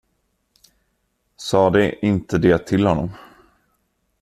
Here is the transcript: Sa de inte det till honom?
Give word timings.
Sa 1.37 1.69
de 1.69 1.99
inte 2.07 2.37
det 2.37 2.57
till 2.67 2.85
honom? 2.85 3.09